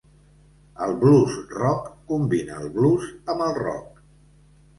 El 0.85 0.95
blues 1.03 1.35
rock 1.57 1.91
combina 2.13 2.57
el 2.63 2.73
blues 2.79 3.07
amb 3.37 3.45
el 3.51 3.55
rock. 3.61 4.03